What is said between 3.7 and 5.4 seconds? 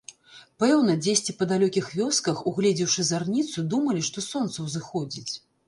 думалі, што сонца ўзыходзіць.